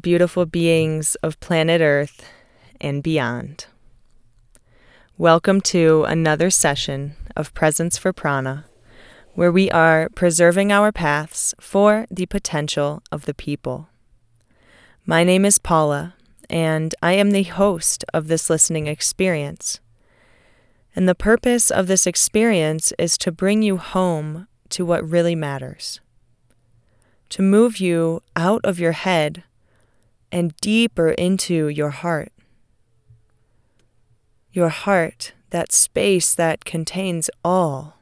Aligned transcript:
beautiful 0.00 0.46
beings 0.46 1.14
of 1.16 1.38
planet 1.40 1.80
Earth 1.80 2.24
and 2.80 3.02
beyond. 3.02 3.66
Welcome 5.18 5.60
to 5.62 6.04
another 6.04 6.48
session 6.48 7.16
of 7.36 7.52
Presence 7.52 7.98
for 7.98 8.12
Prana, 8.12 8.64
where 9.34 9.52
we 9.52 9.70
are 9.70 10.08
preserving 10.14 10.72
our 10.72 10.90
paths 10.90 11.54
for 11.60 12.06
the 12.10 12.24
potential 12.26 13.02
of 13.12 13.26
the 13.26 13.34
people. 13.34 13.88
My 15.04 15.22
name 15.22 15.44
is 15.44 15.58
Paula, 15.58 16.14
and 16.48 16.94
I 17.02 17.12
am 17.12 17.32
the 17.32 17.42
host 17.42 18.04
of 18.14 18.28
this 18.28 18.48
listening 18.48 18.86
experience. 18.86 19.80
And 20.96 21.08
the 21.08 21.14
purpose 21.14 21.70
of 21.70 21.88
this 21.88 22.06
experience 22.06 22.92
is 22.98 23.18
to 23.18 23.32
bring 23.32 23.62
you 23.62 23.76
home 23.76 24.46
to 24.70 24.86
what 24.86 25.08
really 25.08 25.34
matters, 25.34 26.00
to 27.28 27.42
move 27.42 27.78
you 27.78 28.22
out 28.34 28.64
of 28.64 28.80
your 28.80 28.92
head 28.92 29.44
and 30.32 30.56
deeper 30.56 31.10
into 31.10 31.68
your 31.68 31.90
heart. 31.90 32.32
Your 34.52 34.68
heart, 34.68 35.32
that 35.50 35.72
space 35.72 36.34
that 36.34 36.64
contains 36.64 37.30
all. 37.44 37.96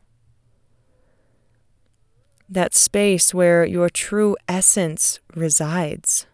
That 2.48 2.74
space 2.74 3.34
where 3.34 3.64
your 3.64 3.90
true 3.90 4.36
essence 4.48 5.20
resides. 5.34 6.26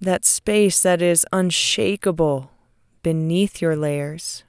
That 0.00 0.24
space 0.24 0.82
that 0.82 1.02
is 1.02 1.26
unshakable 1.32 2.50
beneath 3.02 3.60
your 3.62 3.76
layers, 3.76 4.44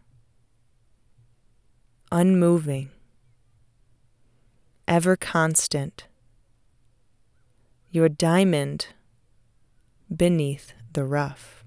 unmoving, 2.12 2.90
ever 4.88 5.16
constant 5.16 6.08
your 7.98 8.08
diamond 8.08 8.90
beneath 10.16 10.72
the 10.94 11.04
rough. 11.04 11.66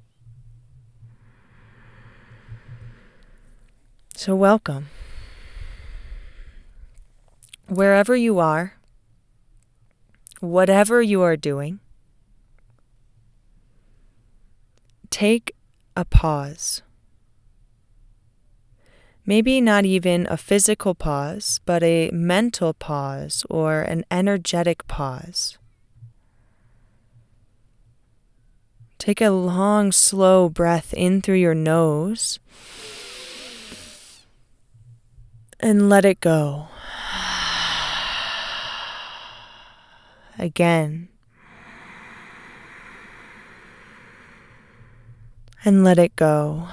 So, 4.14 4.36
welcome. 4.36 4.86
Wherever 7.66 8.14
you 8.14 8.38
are, 8.38 8.74
whatever 10.38 11.02
you 11.02 11.20
are 11.22 11.36
doing, 11.36 11.80
take 15.10 15.56
a 15.96 16.04
pause. 16.04 16.82
Maybe 19.26 19.60
not 19.60 19.84
even 19.84 20.28
a 20.30 20.36
physical 20.36 20.94
pause, 20.94 21.60
but 21.64 21.82
a 21.82 22.08
mental 22.12 22.72
pause 22.72 23.44
or 23.50 23.80
an 23.82 24.04
energetic 24.12 24.86
pause. 24.86 25.58
Take 29.00 29.22
a 29.22 29.30
long, 29.30 29.92
slow 29.92 30.50
breath 30.50 30.92
in 30.92 31.22
through 31.22 31.36
your 31.36 31.54
nose 31.54 32.38
and 35.58 35.88
let 35.88 36.04
it 36.04 36.20
go. 36.20 36.68
Again. 40.38 41.08
And 45.64 45.82
let 45.82 45.98
it 45.98 46.14
go. 46.14 46.68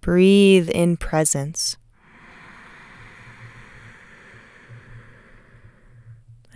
Breathe 0.00 0.70
in 0.70 0.96
presence. 0.96 1.76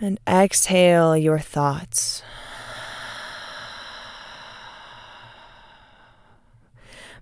And 0.03 0.19
exhale 0.27 1.15
your 1.15 1.39
thoughts. 1.39 2.23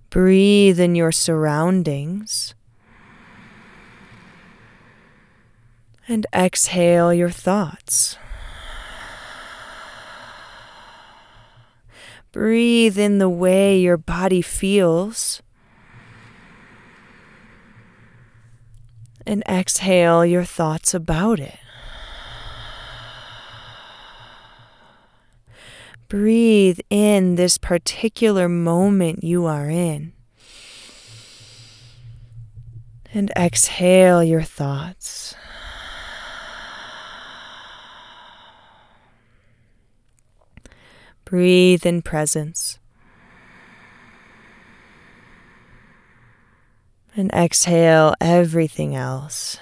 Breathe 0.09 0.79
in 0.79 0.95
your 0.95 1.11
surroundings. 1.11 2.55
And 6.07 6.25
exhale 6.33 7.13
your 7.13 7.29
thoughts. 7.29 8.17
Breathe 12.31 12.97
in 12.97 13.19
the 13.19 13.29
way 13.29 13.79
your 13.79 13.97
body 13.97 14.41
feels. 14.41 15.43
And 19.27 19.43
exhale 19.47 20.25
your 20.25 20.45
thoughts 20.45 20.95
about 20.95 21.39
it. 21.39 21.59
Breathe 26.11 26.81
in 26.89 27.35
this 27.35 27.57
particular 27.57 28.49
moment 28.49 29.23
you 29.23 29.45
are 29.45 29.69
in. 29.69 30.11
And 33.13 33.31
exhale 33.37 34.21
your 34.21 34.41
thoughts. 34.41 35.35
Breathe 41.23 41.85
in 41.85 42.01
presence. 42.01 42.77
And 47.15 47.31
exhale 47.31 48.15
everything 48.19 48.97
else. 48.97 49.55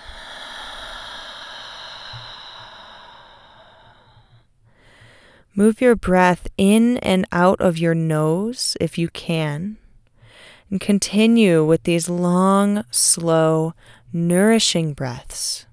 Move 5.60 5.82
your 5.82 5.94
breath 5.94 6.48
in 6.58 6.96
and 7.00 7.26
out 7.34 7.60
of 7.60 7.78
your 7.78 7.94
nose 7.94 8.78
if 8.80 8.98
you 8.98 9.10
can. 9.10 9.76
And 10.70 10.80
continue 10.80 11.66
with 11.66 11.84
these 11.84 12.08
long, 12.08 12.86
slow, 12.92 13.74
nourishing 14.14 14.94
breaths. 14.94 15.66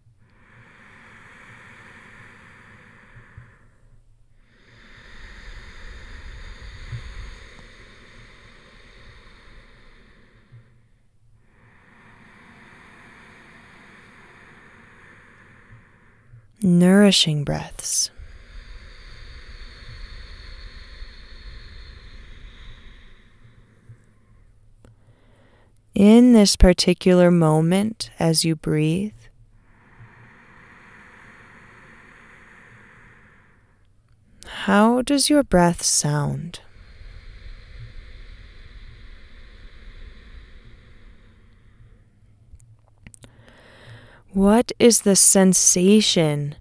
Nourishing 16.60 17.44
breaths. 17.44 18.10
In 25.96 26.34
this 26.34 26.56
particular 26.56 27.30
moment 27.30 28.10
as 28.18 28.44
you 28.44 28.54
breathe. 28.54 29.14
How 34.44 35.00
does 35.00 35.30
your 35.30 35.42
breath 35.42 35.82
sound? 35.82 36.60
What 44.34 44.72
is 44.78 45.00
the 45.00 45.16
sensation 45.16 46.56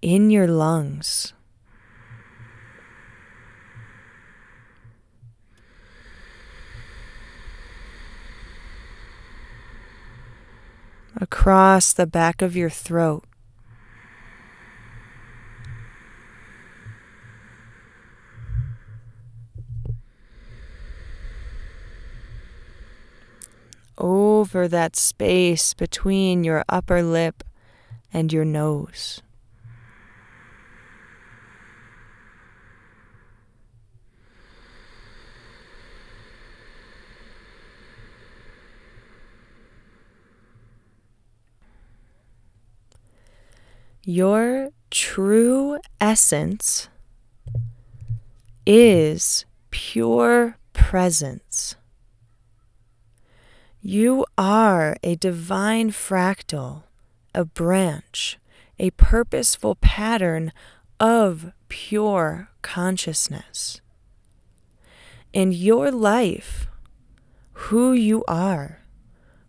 in 0.00 0.30
your 0.30 0.46
lungs? 0.46 1.34
Across 11.20 11.92
the 11.92 12.06
back 12.06 12.40
of 12.40 12.56
your 12.56 12.70
throat. 12.70 13.24
Over 23.98 24.66
that 24.66 24.96
space 24.96 25.74
between 25.74 26.42
your 26.42 26.64
upper 26.70 27.02
lip 27.02 27.44
and 28.12 28.32
your 28.32 28.46
nose. 28.46 29.20
Your 44.04 44.70
true 44.90 45.78
essence 46.00 46.88
is 48.66 49.44
pure 49.70 50.56
presence. 50.72 51.76
You 53.82 54.26
are 54.36 54.96
a 55.02 55.16
divine 55.16 55.90
fractal, 55.90 56.84
a 57.34 57.44
branch 57.44 58.38
a 58.80 58.90
purposeful 58.92 59.74
pattern 59.74 60.52
of 60.98 61.52
pure 61.68 62.48
consciousness. 62.62 63.82
And 65.34 65.52
your 65.54 65.92
life, 65.92 66.66
who 67.52 67.92
you 67.92 68.24
are, 68.26 68.80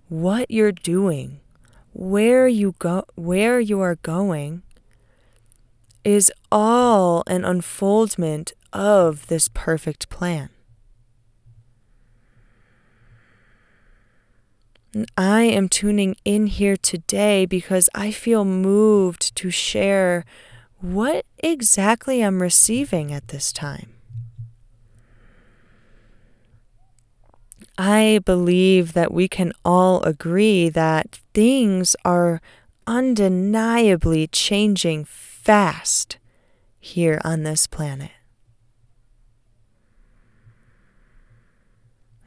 what 0.10 0.52
you're 0.52 0.74
doing, 0.74 1.40
where 1.94 2.48
you 2.48 2.76
go 2.80 3.04
where 3.16 3.60
you 3.60 3.80
are 3.82 3.96
going 3.96 4.64
is 6.04 6.32
all 6.52 7.24
an 7.28 7.46
unfoldment 7.46 8.54
of 8.74 9.28
this 9.28 9.48
perfect 9.48 10.10
plan. 10.10 10.50
And 14.94 15.10
I 15.18 15.44
am 15.44 15.70
tuning 15.70 16.16
in 16.26 16.48
here 16.48 16.76
today 16.76 17.46
because 17.46 17.90
I 17.96 18.12
feel 18.12 18.44
moved 18.44 19.36
to 19.38 19.50
share 19.50 20.26
what 20.80 21.26
exactly 21.38 22.22
I'm 22.22 22.42
receiving 22.42 23.14
at 23.14 23.30
this 23.30 23.54
time. 23.54 23.91
I 27.84 28.20
believe 28.24 28.94
that 28.94 29.12
we 29.12 29.28
can 29.28 29.54
all 29.66 30.04
agree 30.04 30.70
that 30.70 31.18
things 31.34 31.96
are 32.06 32.40
undeniably 32.86 34.28
changing 34.28 35.06
fast 35.06 36.20
here 36.80 37.20
on 37.24 37.42
this 37.42 37.66
planet. 37.66 38.12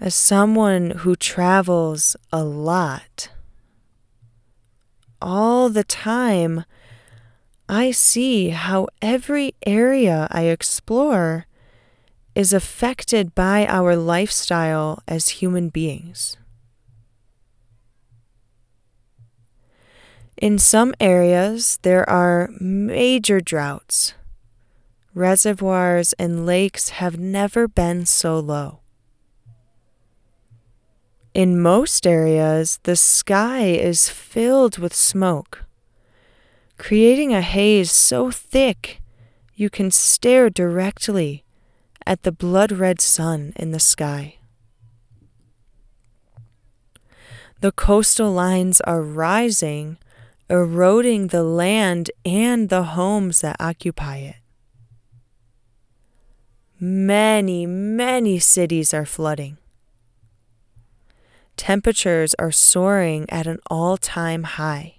As 0.01 0.17
someone 0.17 0.91
who 0.91 1.15
travels 1.15 2.17
a 2.33 2.43
lot, 2.43 3.29
all 5.23 5.69
the 5.69 5.85
time, 5.85 6.65
I 7.69 7.93
see 7.93 8.49
how 8.49 8.89
every 9.01 9.55
area 9.65 10.27
I 10.33 10.47
explore 10.47 11.47
is 12.35 12.53
affected 12.53 13.35
by 13.35 13.67
our 13.67 13.95
lifestyle 13.97 15.03
as 15.07 15.41
human 15.41 15.69
beings. 15.69 16.37
In 20.37 20.59
some 20.59 20.95
areas, 20.99 21.79
there 21.83 22.09
are 22.11 22.51
major 22.59 23.41
droughts. 23.41 24.15
Reservoirs 25.15 26.13
and 26.15 26.45
lakes 26.45 26.89
have 26.89 27.19
never 27.19 27.69
been 27.69 28.05
so 28.05 28.41
low. 28.41 28.81
In 31.35 31.61
most 31.61 32.05
areas, 32.05 32.81
the 32.83 32.97
sky 32.97 33.67
is 33.67 34.09
filled 34.09 34.79
with 34.79 34.95
smoke, 34.95 35.65
creating 36.79 37.33
a 37.33 37.41
haze 37.41 37.93
so 37.93 38.31
thick 38.33 39.01
you 39.55 39.71
can 39.71 39.93
stare 39.93 40.51
directly 40.51 41.44
at 42.07 42.23
the 42.23 42.33
blood 42.33 42.73
red 42.73 43.01
sun 43.01 43.53
in 43.57 43.71
the 43.71 43.81
sky. 43.81 44.37
The 47.61 47.73
coastal 47.73 48.33
lines 48.33 48.81
are 48.83 49.03
rising, 49.03 49.99
eroding 50.51 51.29
the 51.29 51.43
land 51.43 52.11
and 52.25 52.69
the 52.69 52.83
homes 52.83 53.41
that 53.41 53.57
occupy 53.59 54.19
it. 54.19 54.37
Many, 56.79 57.65
many 57.65 58.39
cities 58.39 58.93
are 58.93 59.07
flooding 59.07 59.57
temperatures 61.57 62.35
are 62.39 62.53
soaring 62.53 63.27
at 63.31 63.47
an 63.47 63.59
all 63.71 63.97
time 63.97 64.43
high. 64.43 64.94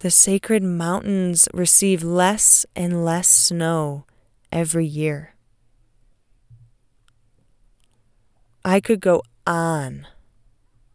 The 0.00 0.10
sacred 0.10 0.62
mountains 0.62 1.48
receive 1.52 2.04
less 2.04 2.64
and 2.76 3.04
less 3.04 3.26
snow 3.26 4.04
every 4.52 4.86
year. 4.86 5.34
I 8.64 8.78
could 8.78 9.00
go 9.00 9.22
on 9.44 10.06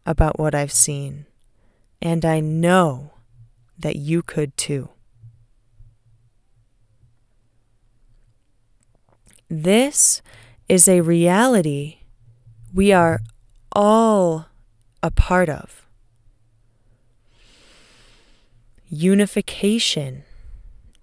about 0.06 0.38
what 0.38 0.54
I've 0.54 0.72
seen, 0.72 1.26
and 2.00 2.24
I 2.24 2.40
know 2.40 3.12
that 3.78 3.96
you 3.96 4.22
could 4.22 4.56
too. 4.56 4.88
This 9.50 10.22
is 10.66 10.88
a 10.88 11.02
reality 11.02 11.98
we 12.72 12.90
are 12.92 13.20
all 13.72 14.46
a 15.02 15.10
part 15.10 15.50
of. 15.50 15.83
Unification 18.96 20.22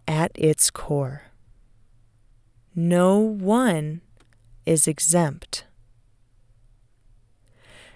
at 0.08 0.32
its 0.36 0.72
core. 0.72 1.24
No 2.74 3.20
one 3.20 4.00
is 4.66 4.88
exempt. 4.88 5.66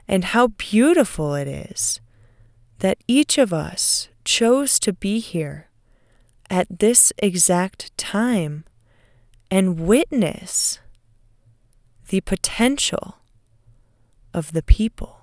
And 0.05 0.25
how 0.25 0.47
beautiful 0.47 1.33
it 1.33 1.47
is 1.47 2.01
that 2.79 2.97
each 3.07 3.37
of 3.37 3.53
us 3.53 4.09
chose 4.25 4.79
to 4.79 4.91
be 4.91 5.19
here 5.19 5.69
at 6.49 6.67
this 6.69 7.13
exact 7.19 7.97
time 7.97 8.65
and 9.49 9.79
witness 9.79 10.79
the 12.09 12.19
potential 12.19 13.19
of 14.33 14.51
the 14.51 14.61
people. 14.61 15.14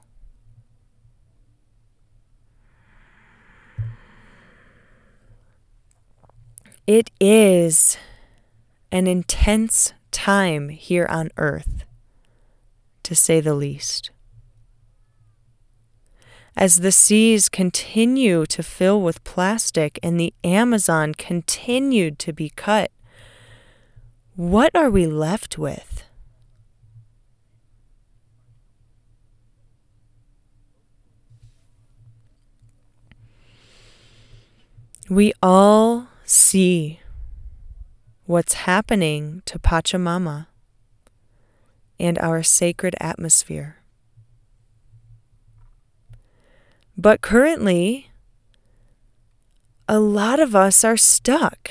It 6.86 7.10
is 7.20 7.96
an 8.90 9.06
intense 9.06 9.92
time 10.10 10.68
here 10.70 11.06
on 11.08 11.30
earth, 11.36 11.84
to 13.04 13.14
say 13.14 13.40
the 13.40 13.54
least. 13.54 14.10
As 16.56 16.80
the 16.80 16.90
seas 16.90 17.48
continue 17.48 18.44
to 18.46 18.62
fill 18.64 19.00
with 19.00 19.22
plastic 19.22 19.98
and 20.02 20.18
the 20.18 20.34
Amazon 20.42 21.14
continued 21.14 22.18
to 22.18 22.32
be 22.32 22.50
cut, 22.50 22.90
what 24.34 24.74
are 24.74 24.90
we 24.90 25.06
left 25.06 25.56
with? 25.56 26.02
We 35.08 35.32
all 35.40 36.08
see 36.32 37.00
what's 38.24 38.54
happening 38.54 39.42
to 39.44 39.58
Pachamama 39.58 40.46
and 41.98 42.18
our 42.18 42.42
sacred 42.42 42.94
atmosphere. 43.00 43.76
But 46.96 47.20
currently, 47.20 48.10
a 49.88 49.98
lot 49.98 50.40
of 50.40 50.54
us 50.54 50.84
are 50.84 50.96
stuck, 50.96 51.70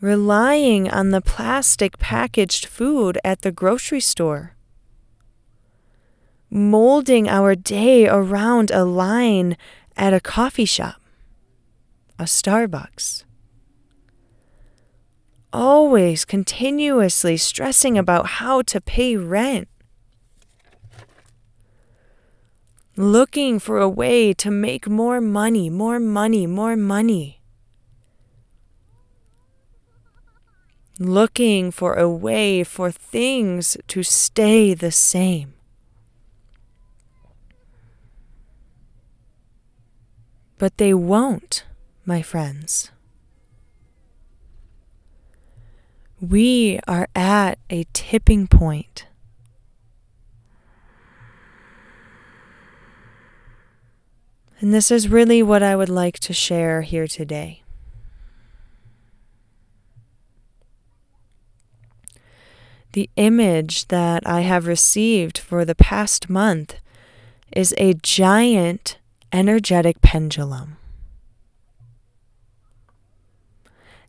relying 0.00 0.88
on 0.88 1.10
the 1.10 1.20
plastic 1.20 1.98
packaged 1.98 2.66
food 2.66 3.18
at 3.24 3.42
the 3.42 3.52
grocery 3.52 4.00
store, 4.00 4.54
molding 6.48 7.28
our 7.28 7.54
day 7.54 8.06
around 8.08 8.70
a 8.70 8.84
line 8.84 9.56
at 9.96 10.14
a 10.14 10.20
coffee 10.20 10.64
shop, 10.64 10.99
a 12.20 12.24
Starbucks. 12.24 13.24
Always 15.54 16.26
continuously 16.26 17.38
stressing 17.38 17.96
about 17.96 18.26
how 18.38 18.60
to 18.60 18.78
pay 18.78 19.16
rent. 19.16 19.68
Looking 22.94 23.58
for 23.58 23.78
a 23.78 23.88
way 23.88 24.34
to 24.34 24.50
make 24.50 24.86
more 24.86 25.22
money, 25.22 25.70
more 25.70 25.98
money, 25.98 26.46
more 26.46 26.76
money. 26.76 27.40
Looking 30.98 31.70
for 31.70 31.94
a 31.94 32.06
way 32.06 32.62
for 32.64 32.90
things 32.90 33.78
to 33.88 34.02
stay 34.02 34.74
the 34.74 34.92
same. 34.92 35.54
But 40.58 40.76
they 40.76 40.92
won't, 40.92 41.64
my 42.04 42.22
friends. 42.22 42.90
We 46.20 46.80
are 46.86 47.08
at 47.14 47.58
a 47.70 47.86
tipping 47.92 48.46
point. 48.46 49.06
And 54.60 54.74
this 54.74 54.90
is 54.90 55.08
really 55.08 55.42
what 55.42 55.62
I 55.62 55.74
would 55.74 55.88
like 55.88 56.18
to 56.20 56.34
share 56.34 56.82
here 56.82 57.06
today. 57.06 57.62
The 62.92 63.08
image 63.16 63.88
that 63.88 64.26
I 64.26 64.40
have 64.40 64.66
received 64.66 65.38
for 65.38 65.64
the 65.64 65.76
past 65.76 66.28
month 66.28 66.74
is 67.52 67.72
a 67.78 67.94
giant 67.94 68.98
energetic 69.32 70.02
pendulum. 70.02 70.76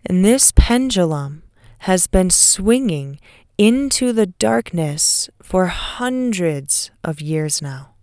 And 0.06 0.26
this 0.26 0.52
pendulum 0.56 1.44
has 1.80 2.08
been 2.08 2.30
swinging 2.30 3.20
into 3.58 4.12
the 4.14 4.26
darkness 4.26 5.30
for 5.42 5.68
hundreds 5.68 6.92
of 7.04 7.22
years 7.22 7.62
now. 7.62 7.94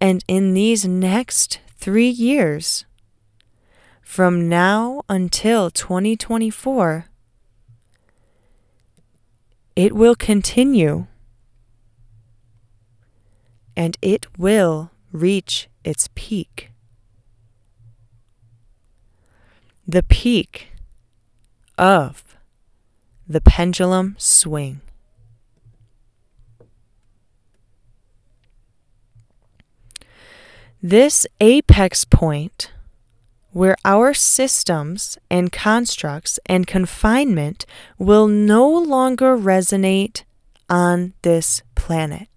And 0.00 0.24
in 0.26 0.54
these 0.54 0.86
next 0.86 1.60
three 1.76 2.08
years, 2.08 2.86
from 4.02 4.48
now 4.48 5.02
until 5.08 5.70
2024, 5.70 7.06
it 9.76 9.94
will 9.94 10.14
continue 10.14 11.06
and 13.76 13.96
it 14.02 14.26
will 14.36 14.90
reach 15.12 15.68
its 15.84 16.08
peak. 16.14 16.69
The 19.90 20.04
peak 20.04 20.68
of 21.76 22.22
the 23.26 23.40
pendulum 23.40 24.14
swing. 24.18 24.82
This 30.80 31.26
apex 31.40 32.04
point, 32.04 32.70
where 33.50 33.74
our 33.84 34.14
systems 34.14 35.18
and 35.28 35.50
constructs 35.50 36.38
and 36.46 36.68
confinement 36.68 37.66
will 37.98 38.28
no 38.28 38.68
longer 38.68 39.36
resonate 39.36 40.22
on 40.68 41.14
this 41.22 41.62
planet. 41.74 42.28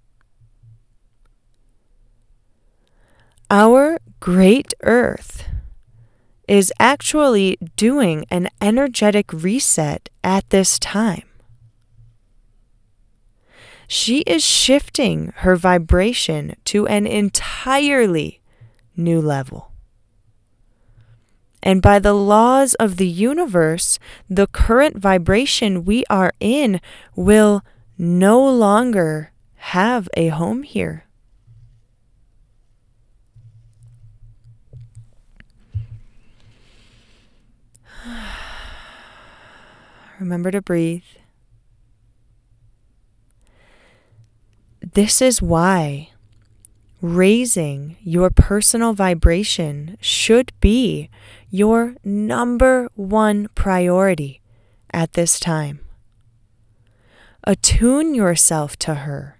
Our 3.51 3.99
great 4.19 4.73
Earth 4.81 5.47
is 6.47 6.73
actually 6.79 7.57
doing 7.75 8.25
an 8.29 8.49
energetic 8.61 9.31
reset 9.31 10.09
at 10.23 10.49
this 10.49 10.77
time. 10.79 11.23
She 13.87 14.21
is 14.21 14.43
shifting 14.43 15.33
her 15.37 15.55
vibration 15.55 16.55
to 16.65 16.87
an 16.87 17.05
entirely 17.05 18.41
new 18.95 19.21
level. 19.21 19.71
And 21.61 21.81
by 21.81 21.99
the 21.99 22.13
laws 22.13 22.73
of 22.75 22.97
the 22.97 23.07
universe, 23.07 23.97
the 24.29 24.47
current 24.47 24.97
vibration 24.97 25.85
we 25.85 26.03
are 26.09 26.33
in 26.39 26.81
will 27.15 27.61
no 27.97 28.43
longer 28.49 29.31
have 29.55 30.09
a 30.17 30.27
home 30.27 30.63
here. 30.63 31.05
Remember 40.19 40.51
to 40.51 40.61
breathe. 40.61 41.03
This 44.81 45.21
is 45.21 45.41
why 45.41 46.09
raising 47.01 47.97
your 48.01 48.29
personal 48.29 48.93
vibration 48.93 49.97
should 49.99 50.53
be 50.61 51.09
your 51.49 51.95
number 52.03 52.89
one 52.95 53.49
priority 53.55 54.41
at 54.93 55.13
this 55.13 55.39
time. 55.39 55.79
Attune 57.43 58.15
yourself 58.15 58.77
to 58.77 58.95
her, 58.95 59.39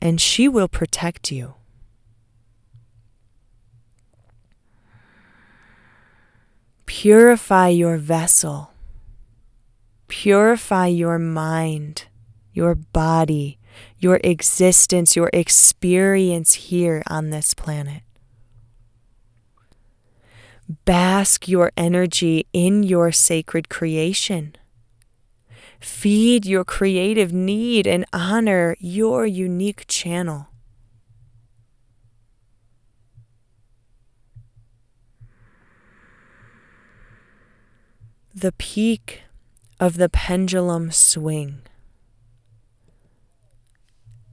and 0.00 0.20
she 0.20 0.46
will 0.46 0.68
protect 0.68 1.32
you. 1.32 1.54
Purify 6.86 7.68
your 7.68 7.96
vessel. 7.96 8.69
Purify 10.10 10.88
your 10.88 11.20
mind, 11.20 12.06
your 12.52 12.74
body, 12.74 13.60
your 13.96 14.18
existence, 14.24 15.14
your 15.14 15.30
experience 15.32 16.54
here 16.54 17.00
on 17.06 17.30
this 17.30 17.54
planet. 17.54 18.02
Bask 20.84 21.46
your 21.46 21.70
energy 21.76 22.48
in 22.52 22.82
your 22.82 23.12
sacred 23.12 23.68
creation. 23.68 24.56
Feed 25.78 26.44
your 26.44 26.64
creative 26.64 27.32
need 27.32 27.86
and 27.86 28.04
honor 28.12 28.76
your 28.80 29.26
unique 29.26 29.84
channel. 29.86 30.48
The 38.34 38.50
peak 38.58 39.22
of 39.80 39.96
the 39.96 40.10
pendulum 40.10 40.92
swing. 40.92 41.62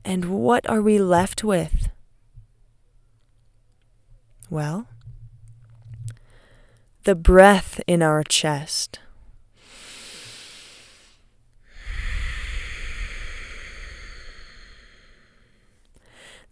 And 0.04 0.26
what 0.26 0.70
are 0.70 0.82
we 0.82 1.00
left 1.00 1.42
with? 1.42 1.90
Well, 4.50 4.88
the 7.06 7.16
breath 7.16 7.80
in 7.88 8.04
our 8.04 8.24
chest. 8.24 9.00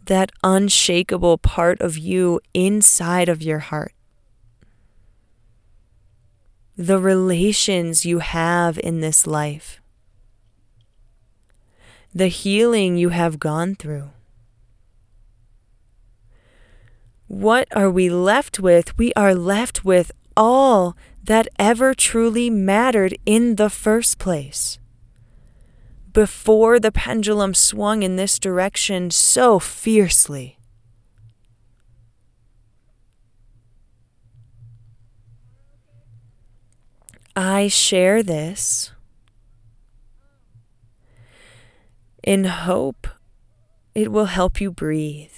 That 0.05 0.31
unshakable 0.43 1.39
part 1.39 1.81
of 1.81 1.97
you 1.97 2.39
inside 2.53 3.27
of 3.27 3.41
your 3.41 3.59
heart. 3.59 3.93
The 6.77 6.99
relations 6.99 8.05
you 8.05 8.19
have 8.19 8.77
in 8.79 8.99
this 8.99 9.25
life 9.25 9.79
the 12.15 12.27
healing 12.29 12.95
you 12.95 13.09
have 13.09 13.39
gone 13.39 13.75
through. 13.75 14.09
What 17.27 17.67
are 17.75 17.91
we 17.91 18.09
left 18.09 18.57
with? 18.57 18.97
We 18.97 19.11
are 19.15 19.35
left 19.35 19.83
with 19.83 20.13
all 20.37 20.95
that 21.21 21.49
ever 21.59 21.93
truly 21.93 22.49
mattered 22.49 23.17
in 23.25 23.55
the 23.55 23.69
first 23.69 24.17
place. 24.17 24.79
Before 26.13 26.79
the 26.79 26.93
pendulum 26.93 27.53
swung 27.53 28.01
in 28.01 28.15
this 28.15 28.39
direction 28.39 29.11
so 29.11 29.59
fiercely. 29.59 30.57
I 37.35 37.67
share 37.67 38.23
this 38.23 38.91
in 42.23 42.45
hope 42.45 43.07
it 43.93 44.11
will 44.11 44.25
help 44.25 44.59
you 44.59 44.71
breathe. 44.71 45.31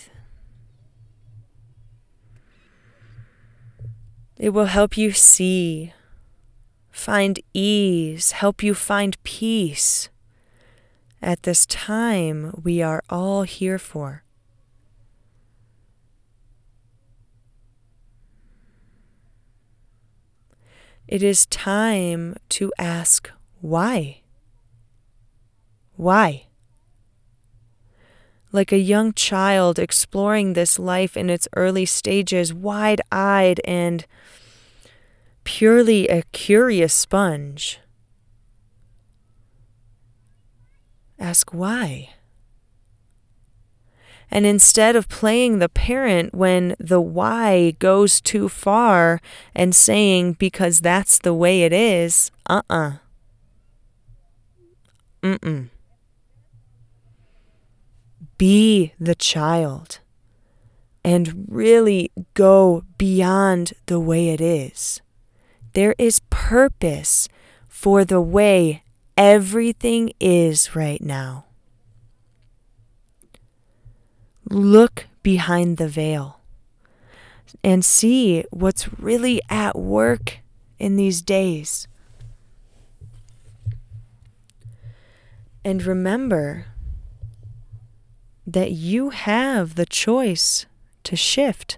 It 4.38 4.50
will 4.50 4.66
help 4.66 4.98
you 4.98 5.12
see, 5.12 5.94
find 6.92 7.40
ease, 7.54 8.32
help 8.32 8.62
you 8.62 8.74
find 8.76 9.22
peace 9.24 10.10
at 11.22 11.44
this 11.44 11.66
time 11.66 12.62
we 12.64 12.82
are 12.82 13.04
all 13.10 13.44
here 13.44 13.80
for. 13.80 14.24
It 21.08 21.24
is 21.24 21.46
time 21.46 22.36
to 22.50 22.72
ask 22.78 23.30
why. 23.62 24.22
Why? 25.96 26.48
like 28.52 28.72
a 28.72 28.78
young 28.78 29.14
child 29.14 29.78
exploring 29.78 30.54
this 30.54 30.80
life 30.80 31.18
in 31.18 31.30
its 31.30 31.48
early 31.56 31.86
stages, 31.86 32.54
wide 32.54 33.02
eyed 33.12 33.62
and 33.66 34.06
purely 35.44 36.08
a 36.08 36.24
curious 36.32 36.94
sponge. 36.94 37.80
Ask 41.20 41.54
why. 41.54 42.10
And 44.30 44.46
instead 44.46 44.96
of 44.96 45.08
playing 45.08 45.60
the 45.60 45.70
parent 45.70 46.34
when 46.34 46.76
the 46.80 47.00
why 47.02 47.72
goes 47.80 48.20
too 48.20 48.50
far 48.50 49.22
and 49.56 49.76
saying, 49.76 50.34
because 50.34 50.82
that's 50.82 51.18
the 51.20 51.34
way 51.34 51.64
it 51.64 51.74
is, 51.74 52.32
uh 52.50 52.62
uh-uh. 52.70 52.90
uh. 52.90 52.92
Mm 55.24 55.40
mm. 55.40 55.70
Be 58.38 58.94
the 59.00 59.16
child 59.16 60.00
and 61.04 61.46
really 61.48 62.12
go 62.34 62.84
beyond 62.98 63.74
the 63.88 64.00
way 64.00 64.30
it 64.30 64.42
is. 64.42 65.02
There 65.74 65.96
is 65.98 66.22
purpose 66.30 67.30
for 67.68 68.04
the 68.04 68.22
way 68.22 68.84
everything 69.16 70.12
is 70.20 70.76
right 70.76 71.02
now. 71.02 71.47
Look 74.50 75.08
behind 75.24 75.78
the 75.78 75.88
veil 75.88 76.40
and 77.64 77.84
see 77.84 78.44
what's 78.50 79.00
really 79.00 79.42
at 79.50 79.78
work 79.78 80.40
in 80.80 80.96
these 80.96 81.22
days. 81.22 81.88
And 85.64 85.84
remember 85.84 86.68
that 88.46 88.72
you 88.72 89.10
have 89.10 89.76
the 89.76 89.86
choice 89.86 90.66
to 91.04 91.16
shift. 91.16 91.78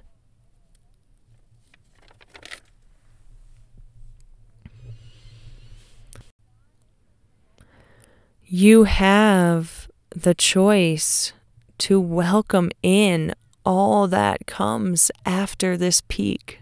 You 8.45 8.83
have 8.83 9.89
the 10.09 10.33
choice 10.35 11.33
to 11.79 11.99
welcome 11.99 12.69
in 12.83 13.33
all 13.65 14.07
that 14.07 14.45
comes 14.45 15.11
after 15.25 15.75
this 15.77 16.01
peak. 16.07 16.59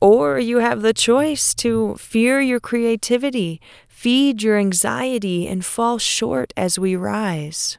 Or 0.00 0.38
you 0.38 0.58
have 0.58 0.82
the 0.82 0.92
choice 0.92 1.54
to 1.54 1.96
fear 1.96 2.40
your 2.40 2.60
creativity, 2.60 3.60
feed 3.88 4.42
your 4.42 4.58
anxiety, 4.58 5.48
and 5.48 5.64
fall 5.64 5.98
short 5.98 6.52
as 6.56 6.78
we 6.78 6.94
rise. 6.96 7.78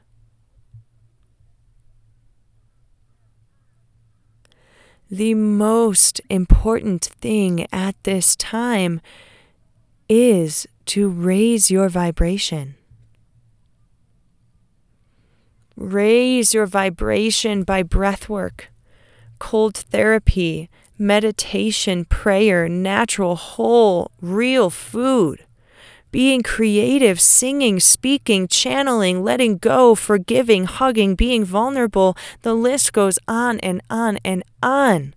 The 5.10 5.36
most 5.36 6.20
important 6.30 7.06
thing 7.06 7.68
at 7.72 7.96
this 8.04 8.36
time 8.36 9.00
is 10.10 10.68
to 10.88 11.08
raise 11.08 11.72
your 11.72 11.88
vibration. 11.88 12.77
Raise 15.78 16.56
your 16.56 16.66
vibration 16.66 17.62
by 17.62 17.84
breath 17.84 18.28
work, 18.28 18.70
cold 19.38 19.78
therapy, 19.78 20.72
meditation, 20.98 22.04
prayer, 22.04 22.68
natural, 22.68 23.36
whole, 23.36 24.10
real 24.20 24.72
food. 24.72 25.46
Being 26.10 26.42
creative, 26.42 27.22
singing, 27.22 27.80
speaking, 27.80 28.48
channeling, 28.48 29.24
letting 29.24 29.58
go, 29.60 29.94
forgiving, 29.94 30.66
hugging, 30.66 31.14
being 31.14 31.46
vulnerable. 31.46 32.18
The 32.42 32.56
list 32.56 32.92
goes 32.92 33.20
on 33.28 33.60
and 33.60 33.80
on 33.88 34.18
and 34.26 34.42
on. 34.64 35.14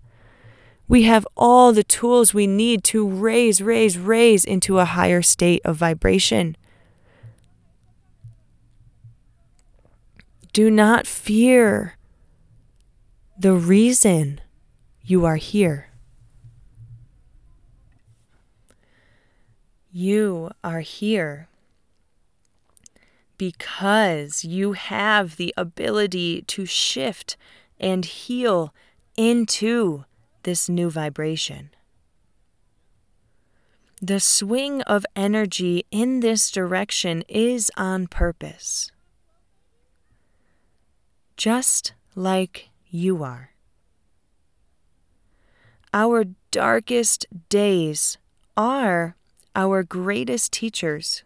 We 0.88 1.05
have 1.05 1.26
all 1.38 1.73
the 1.73 1.85
tools 1.85 2.35
we 2.35 2.47
need 2.47 2.85
to 2.85 3.09
raise, 3.09 3.62
raise, 3.62 3.97
raise 3.97 4.45
into 4.45 4.79
a 4.79 4.85
higher 4.85 5.23
state 5.23 5.62
of 5.64 5.76
vibration. 5.76 6.55
Do 10.52 10.69
not 10.69 11.07
fear 11.07 11.97
the 13.38 13.52
reason 13.54 14.40
you 15.02 15.25
are 15.25 15.37
here. 15.37 15.90
You 19.92 20.50
are 20.64 20.80
here 20.80 21.49
because 23.38 24.45
you 24.45 24.73
have 24.73 25.37
the 25.37 25.54
ability 25.57 26.42
to 26.42 26.66
shift 26.66 27.37
and 27.78 28.04
heal 28.04 28.75
into 29.16 30.04
this 30.42 30.69
new 30.69 30.90
vibration. 30.90 31.70
The 34.03 34.20
swing 34.20 34.83
of 34.83 35.07
energy 35.14 35.87
in 35.90 36.20
this 36.20 36.51
direction 36.51 37.22
is 37.29 37.70
on 37.77 38.09
purpose 38.09 38.90
just 41.40 41.94
like 42.14 42.68
you 42.90 43.24
are. 43.24 43.53
Our 45.94 46.26
darkest 46.50 47.24
days 47.48 48.18
are 48.59 49.16
our 49.57 49.83
greatest 49.83 50.53
teachers. 50.53 51.24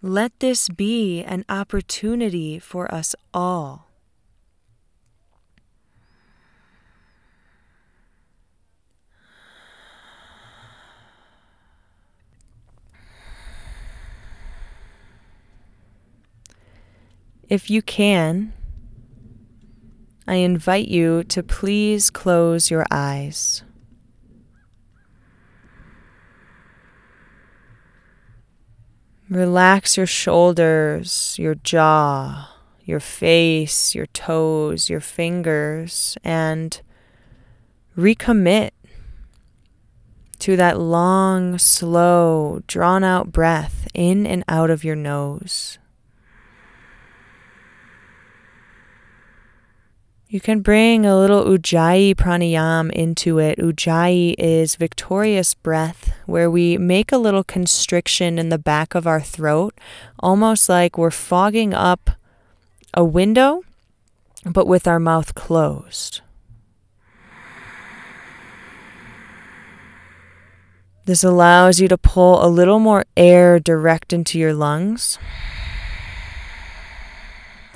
Let 0.00 0.40
this 0.40 0.70
be 0.70 1.22
an 1.22 1.44
opportunity 1.50 2.58
for 2.58 2.90
us 2.94 3.14
all 3.34 3.85
If 17.48 17.70
you 17.70 17.80
can, 17.80 18.52
I 20.26 20.36
invite 20.36 20.88
you 20.88 21.22
to 21.24 21.44
please 21.44 22.10
close 22.10 22.70
your 22.72 22.84
eyes. 22.90 23.62
Relax 29.30 29.96
your 29.96 30.06
shoulders, 30.06 31.36
your 31.38 31.54
jaw, 31.54 32.52
your 32.84 33.00
face, 33.00 33.94
your 33.94 34.06
toes, 34.06 34.90
your 34.90 35.00
fingers, 35.00 36.16
and 36.24 36.80
recommit 37.96 38.70
to 40.40 40.56
that 40.56 40.80
long, 40.80 41.58
slow, 41.58 42.62
drawn 42.66 43.04
out 43.04 43.30
breath 43.30 43.86
in 43.94 44.26
and 44.26 44.42
out 44.48 44.70
of 44.70 44.82
your 44.82 44.96
nose. 44.96 45.78
You 50.36 50.40
can 50.40 50.60
bring 50.60 51.06
a 51.06 51.18
little 51.18 51.44
Ujjayi 51.44 52.14
pranayam 52.14 52.92
into 52.92 53.38
it. 53.38 53.58
Ujjayi 53.58 54.34
is 54.36 54.76
victorious 54.76 55.54
breath, 55.54 56.12
where 56.26 56.50
we 56.50 56.76
make 56.76 57.10
a 57.10 57.16
little 57.16 57.42
constriction 57.42 58.38
in 58.38 58.50
the 58.50 58.58
back 58.58 58.94
of 58.94 59.06
our 59.06 59.22
throat, 59.22 59.72
almost 60.18 60.68
like 60.68 60.98
we're 60.98 61.10
fogging 61.10 61.72
up 61.72 62.10
a 62.92 63.02
window, 63.02 63.62
but 64.44 64.66
with 64.66 64.86
our 64.86 65.00
mouth 65.00 65.34
closed. 65.34 66.20
This 71.06 71.24
allows 71.24 71.80
you 71.80 71.88
to 71.88 71.96
pull 71.96 72.44
a 72.44 72.52
little 72.52 72.78
more 72.78 73.06
air 73.16 73.58
direct 73.58 74.12
into 74.12 74.38
your 74.38 74.52
lungs. 74.52 75.18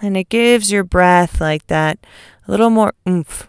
And 0.03 0.17
it 0.17 0.31
gives 0.31 0.73
your 0.73 0.85
breath 0.85 1.41
like 1.41 1.67
that 1.67 1.99
a 2.49 2.51
little 2.51 2.71
more 2.71 2.95
oomph, 3.07 3.49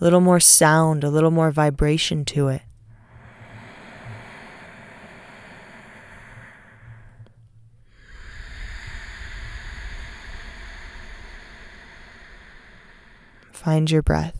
a 0.00 0.04
little 0.04 0.20
more 0.20 0.40
sound, 0.40 1.04
a 1.04 1.10
little 1.10 1.30
more 1.30 1.50
vibration 1.50 2.24
to 2.26 2.48
it. 2.48 2.62
Find 13.52 13.90
your 13.90 14.02
breath. 14.02 14.38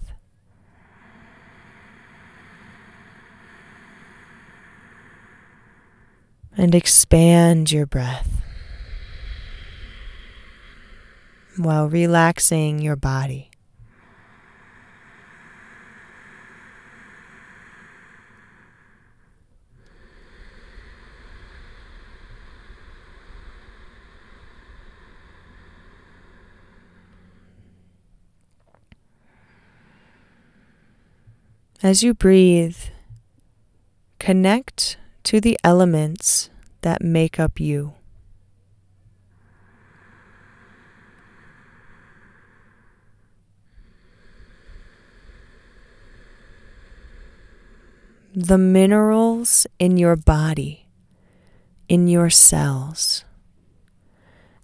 And 6.56 6.74
expand 6.74 7.70
your 7.70 7.86
breath 7.86 8.42
while 11.56 11.88
relaxing 11.88 12.80
your 12.80 12.96
body. 12.96 13.50
As 31.82 32.04
you 32.04 32.14
breathe, 32.14 32.76
connect 34.20 34.98
to 35.24 35.40
the 35.40 35.58
elements 35.64 36.48
that 36.82 37.02
make 37.02 37.40
up 37.40 37.58
you. 37.58 37.94
The 48.34 48.56
minerals 48.56 49.66
in 49.78 49.98
your 49.98 50.16
body, 50.16 50.88
in 51.86 52.08
your 52.08 52.30
cells, 52.30 53.26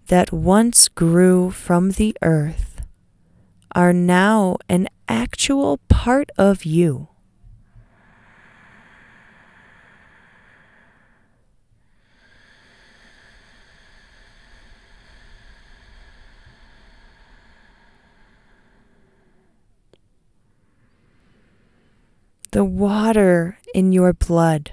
that 0.06 0.32
once 0.32 0.88
grew 0.88 1.50
from 1.50 1.90
the 1.90 2.16
earth 2.22 2.80
are 3.74 3.92
now 3.92 4.56
an 4.70 4.88
actual 5.06 5.80
part 5.88 6.30
of 6.38 6.64
you. 6.64 7.08
The 22.50 22.64
water 22.64 23.58
in 23.74 23.92
your 23.92 24.12
blood, 24.12 24.72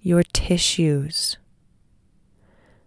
your 0.00 0.22
tissues, 0.22 1.38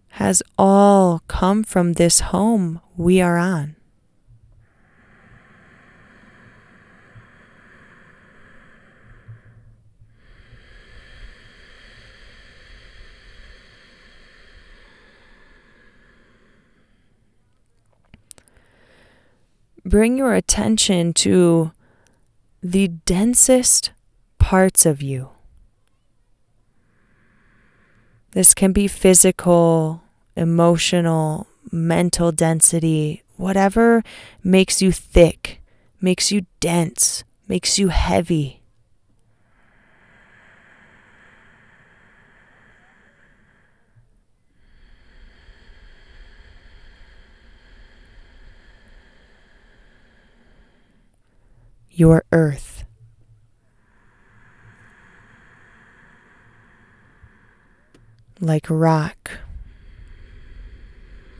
has 0.08 0.42
all 0.56 1.22
come 1.28 1.62
from 1.64 1.94
this 1.94 2.20
home 2.20 2.80
we 2.96 3.20
are 3.20 3.36
on. 3.36 3.76
bring 19.86 20.18
your 20.18 20.34
attention 20.34 21.12
to 21.14 21.70
the 22.62 22.88
densest 22.88 23.92
parts 24.46 24.86
of 24.86 25.02
you. 25.02 25.28
This 28.30 28.54
can 28.54 28.70
be 28.70 28.86
physical, 28.86 30.04
emotional, 30.36 31.48
mental 31.72 32.30
density, 32.30 33.24
whatever 33.36 34.04
makes 34.44 34.80
you 34.80 34.92
thick, 34.92 35.60
makes 36.00 36.30
you 36.30 36.46
dense, 36.60 37.24
makes 37.48 37.76
you 37.76 37.88
heavy. 37.88 38.62
your 51.90 52.22
earth. 52.30 52.65
Like 58.40 58.66
rock, 58.68 59.38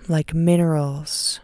like 0.09 0.33
minerals. 0.33 1.41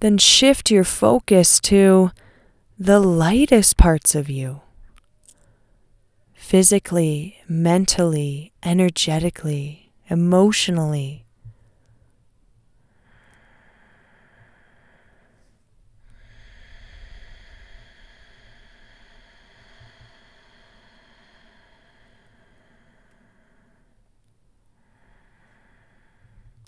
Then 0.00 0.18
shift 0.18 0.70
your 0.70 0.84
focus 0.84 1.58
to 1.60 2.10
the 2.78 3.00
lightest 3.00 3.76
parts 3.76 4.14
of 4.14 4.30
you 4.30 4.60
physically, 6.34 7.38
mentally, 7.48 8.52
energetically, 8.62 9.87
emotionally. 10.08 11.24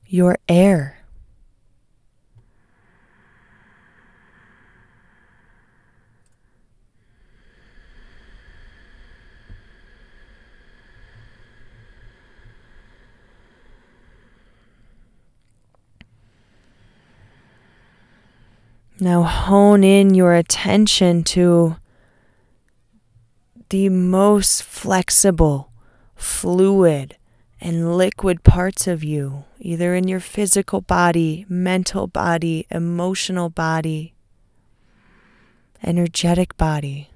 Your 0.07 0.37
air. 0.49 1.00
Now 19.03 19.23
hone 19.23 19.83
in 19.83 20.13
your 20.13 20.35
attention 20.35 21.25
to 21.25 21.77
the 23.71 23.89
most 23.89 24.63
flexible, 24.63 25.73
fluid, 26.15 27.17
and 27.63 27.97
liquid 27.97 28.45
parts 28.45 28.87
of 28.87 29.03
you, 29.03 29.45
either 29.59 29.95
in 29.95 30.07
your 30.07 30.21
physical 30.21 30.83
body, 30.83 31.47
mental 31.49 32.09
body, 32.09 32.67
emotional 32.71 33.49
body, 33.49 34.13
energetic 35.83 36.55
body. 36.59 37.09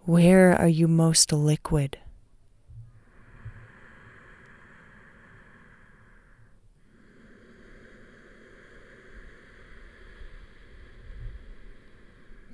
Where 0.00 0.52
are 0.52 0.68
you 0.68 0.88
most 0.88 1.32
liquid? 1.32 1.96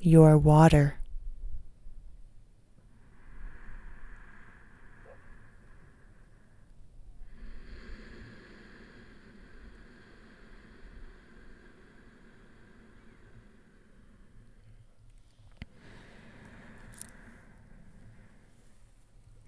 Your 0.07 0.39
water. 0.39 0.95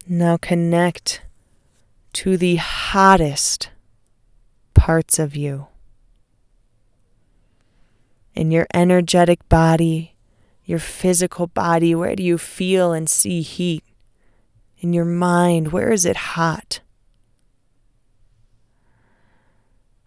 Now 0.08 0.38
connect 0.38 1.22
to 2.14 2.36
the 2.36 2.56
hottest 2.56 3.70
parts 4.74 5.20
of 5.20 5.36
you. 5.36 5.68
In 8.34 8.50
your 8.50 8.66
energetic 8.74 9.48
body, 9.48 10.16
your 10.68 10.78
physical 10.78 11.46
body? 11.46 11.94
Where 11.94 12.14
do 12.14 12.22
you 12.22 12.36
feel 12.36 12.92
and 12.92 13.08
see 13.08 13.40
heat? 13.40 13.82
In 14.80 14.92
your 14.92 15.06
mind, 15.06 15.72
where 15.72 15.90
is 15.90 16.04
it 16.04 16.36
hot? 16.36 16.80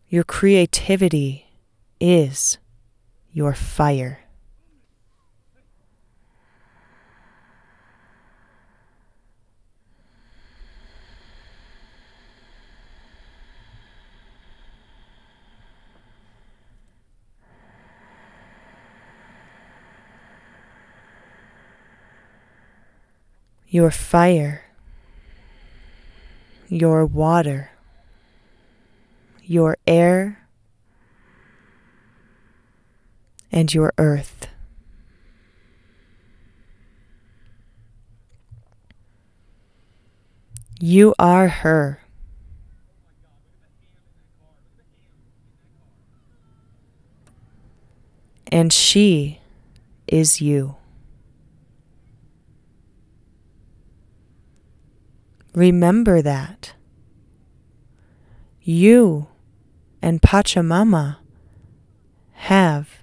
Your 0.07 0.23
creativity 0.23 1.47
is 1.99 2.59
your 3.33 3.53
fire. 3.53 4.19
Your 23.71 23.89
fire, 23.89 24.65
your 26.67 27.05
water, 27.05 27.71
your 29.43 29.77
air, 29.87 30.45
and 33.49 33.73
your 33.73 33.93
earth. 33.97 34.47
You 40.81 41.15
are 41.17 41.47
her. 41.47 42.01
And 48.51 48.73
she 48.73 49.39
is 50.07 50.41
you. 50.41 50.75
Remember 55.53 56.21
that. 56.21 56.73
You 58.61 59.27
and 60.01 60.21
Pachamama 60.21 61.17
have 62.33 62.99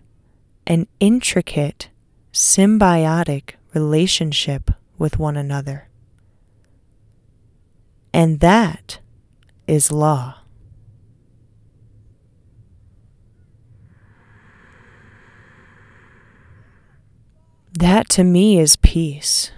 an 0.66 0.86
intricate 1.00 1.88
symbiotic 2.32 3.54
relationship 3.74 4.70
with 4.98 5.18
one 5.18 5.36
another. 5.36 5.88
And 8.12 8.40
that 8.40 9.00
is 9.66 9.92
law. 9.92 10.36
That 17.78 18.08
to 18.10 18.24
me 18.24 18.58
is 18.58 18.76
peace. 18.76 19.52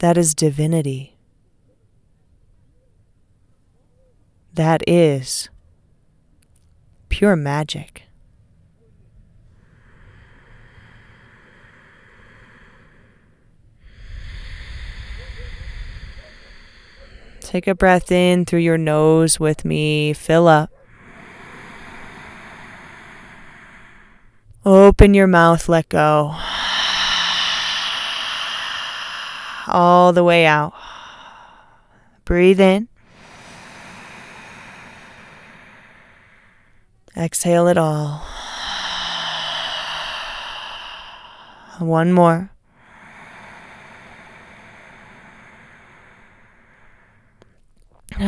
That 0.00 0.18
is 0.18 0.34
divinity. 0.34 1.16
That 4.52 4.82
is 4.86 5.48
pure 7.08 7.36
magic. 7.36 8.02
Take 17.40 17.66
a 17.66 17.74
breath 17.74 18.12
in 18.12 18.44
through 18.44 18.60
your 18.60 18.76
nose 18.76 19.40
with 19.40 19.64
me. 19.64 20.12
Fill 20.12 20.48
up. 20.48 20.70
Open 24.64 25.14
your 25.14 25.28
mouth, 25.28 25.68
let 25.68 25.88
go. 25.88 26.34
All 29.68 30.12
the 30.12 30.22
way 30.22 30.46
out. 30.46 30.72
Breathe 32.24 32.60
in. 32.60 32.88
Exhale 37.16 37.66
it 37.68 37.78
all. 37.78 38.26
One 41.78 42.12
more. 42.12 42.50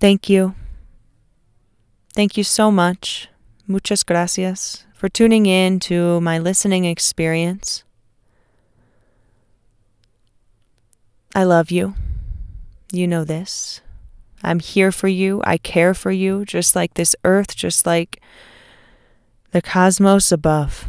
Thank 0.00 0.28
you. 0.28 0.54
Thank 2.14 2.36
you 2.36 2.44
so 2.44 2.70
much. 2.70 3.28
Muchas 3.66 4.04
gracias 4.04 4.84
for 5.04 5.10
tuning 5.10 5.44
in 5.44 5.78
to 5.78 6.18
my 6.22 6.38
listening 6.38 6.86
experience. 6.86 7.84
I 11.34 11.44
love 11.44 11.70
you. 11.70 11.94
You 12.90 13.06
know 13.06 13.22
this. 13.22 13.82
I'm 14.42 14.60
here 14.60 14.90
for 14.90 15.08
you. 15.08 15.42
I 15.44 15.58
care 15.58 15.92
for 15.92 16.10
you, 16.10 16.46
just 16.46 16.74
like 16.74 16.94
this 16.94 17.14
earth, 17.22 17.54
just 17.54 17.84
like 17.84 18.22
the 19.50 19.60
cosmos 19.60 20.32
above. 20.32 20.86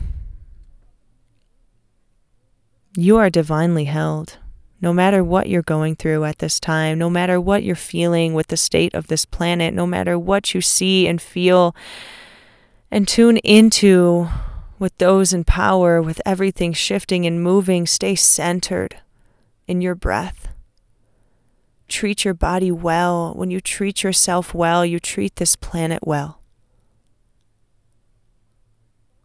You 2.95 3.17
are 3.17 3.29
divinely 3.29 3.83
held. 3.83 4.37
No 4.79 4.93
matter 4.93 5.25
what 5.25 5.49
you're 5.49 5.61
going 5.61 5.97
through 5.97 6.23
at 6.23 6.39
this 6.39 6.57
time, 6.61 6.97
no 6.97 7.09
matter 7.09 7.41
what 7.41 7.63
you're 7.63 7.75
feeling 7.75 8.33
with 8.33 8.47
the 8.47 8.55
state 8.55 8.93
of 8.93 9.07
this 9.07 9.25
planet, 9.25 9.73
no 9.73 9.85
matter 9.85 10.17
what 10.17 10.53
you 10.53 10.61
see 10.61 11.05
and 11.05 11.21
feel 11.21 11.75
and 12.95 13.09
tune 13.09 13.35
into 13.39 14.29
with 14.79 14.97
those 14.99 15.33
in 15.33 15.43
power, 15.43 16.01
with 16.01 16.21
everything 16.25 16.71
shifting 16.71 17.25
and 17.25 17.43
moving, 17.43 17.85
stay 17.85 18.15
centered 18.15 18.95
in 19.67 19.81
your 19.81 19.95
breath. 19.95 20.47
Treat 21.89 22.23
your 22.23 22.33
body 22.33 22.71
well. 22.71 23.33
When 23.35 23.51
you 23.51 23.59
treat 23.59 24.01
yourself 24.01 24.53
well, 24.53 24.85
you 24.85 25.01
treat 25.01 25.35
this 25.35 25.57
planet 25.57 26.07
well. 26.07 26.39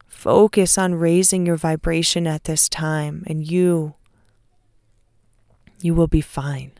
Focus 0.09 0.77
on 0.77 0.97
raising 0.97 1.47
your 1.47 1.57
vibration 1.57 2.27
at 2.27 2.45
this 2.45 2.69
time, 2.69 3.23
and 3.29 3.49
you 3.49 3.95
you 5.81 5.95
will 5.95 6.09
be 6.09 6.21
fine. 6.21 6.73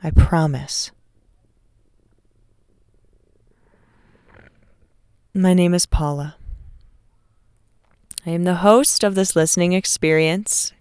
I 0.00 0.12
promise. 0.12 0.92
My 5.36 5.52
name 5.52 5.74
is 5.74 5.84
Paula. 5.84 6.36
I 8.24 8.30
am 8.30 8.44
the 8.44 8.64
host 8.64 9.04
of 9.04 9.14
this 9.14 9.36
listening 9.36 9.74
experience 9.74 10.72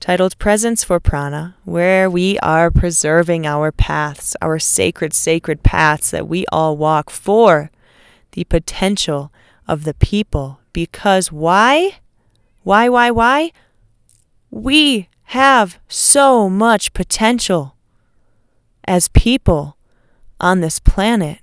titled 0.00 0.38
Presence 0.38 0.82
for 0.82 0.98
Prana, 0.98 1.56
where 1.66 2.08
we 2.08 2.38
are 2.38 2.70
preserving 2.70 3.44
our 3.44 3.70
paths, 3.70 4.34
our 4.40 4.58
sacred, 4.58 5.12
sacred 5.12 5.62
paths 5.62 6.10
that 6.10 6.26
we 6.26 6.46
all 6.50 6.74
walk 6.74 7.10
for 7.10 7.70
the 8.30 8.44
potential 8.44 9.30
of 9.68 9.84
the 9.84 9.92
people. 9.92 10.58
Because 10.72 11.30
why? 11.30 11.98
Why, 12.62 12.88
why, 12.88 13.10
why? 13.10 13.52
We 14.50 15.10
have 15.24 15.78
so 15.86 16.48
much 16.48 16.94
potential 16.94 17.76
as 18.84 19.08
people 19.08 19.76
on 20.40 20.62
this 20.62 20.78
planet. 20.78 21.41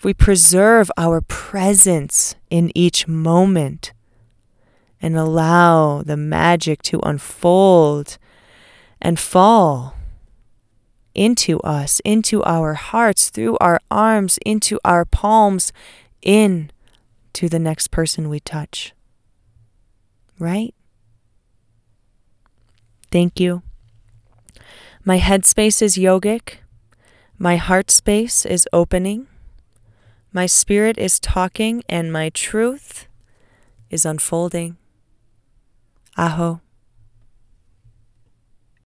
If 0.00 0.04
we 0.06 0.14
preserve 0.14 0.90
our 0.96 1.20
presence 1.20 2.34
in 2.48 2.72
each 2.74 3.06
moment 3.06 3.92
and 5.02 5.14
allow 5.14 6.00
the 6.00 6.16
magic 6.16 6.80
to 6.84 7.00
unfold 7.00 8.16
and 9.02 9.20
fall 9.20 9.94
into 11.14 11.60
us, 11.60 12.00
into 12.02 12.42
our 12.44 12.72
hearts, 12.72 13.28
through 13.28 13.58
our 13.58 13.78
arms, 13.90 14.38
into 14.46 14.80
our 14.86 15.04
palms, 15.04 15.70
in 16.22 16.70
to 17.34 17.50
the 17.50 17.58
next 17.58 17.90
person 17.90 18.30
we 18.30 18.40
touch. 18.40 18.94
Right? 20.38 20.74
Thank 23.10 23.38
you. 23.38 23.60
My 25.04 25.18
headspace 25.18 25.82
is 25.82 25.98
yogic. 25.98 26.54
My 27.38 27.56
heart 27.56 27.90
space 27.90 28.46
is 28.46 28.66
opening. 28.72 29.26
My 30.32 30.46
spirit 30.46 30.96
is 30.96 31.18
talking, 31.18 31.82
and 31.88 32.12
my 32.12 32.30
truth 32.30 33.06
is 33.90 34.06
unfolding. 34.06 34.76
Aho. 36.16 36.60